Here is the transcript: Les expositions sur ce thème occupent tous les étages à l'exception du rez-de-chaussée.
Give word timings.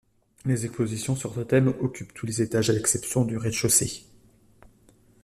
Les 0.45 0.65
expositions 0.65 1.15
sur 1.15 1.35
ce 1.35 1.41
thème 1.41 1.75
occupent 1.79 2.15
tous 2.15 2.25
les 2.25 2.41
étages 2.41 2.71
à 2.71 2.73
l'exception 2.73 3.23
du 3.23 3.37
rez-de-chaussée. 3.37 4.03